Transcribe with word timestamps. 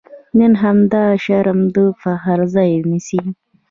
نن 0.37 0.53
همدا 0.63 1.05
شرم 1.25 1.59
د 1.73 1.77
فخر 2.01 2.39
ځای 2.53 2.71
نیسي. 2.89 3.21